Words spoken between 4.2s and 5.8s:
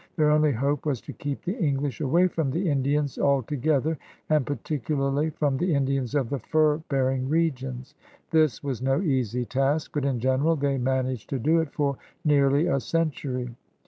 and particularly from the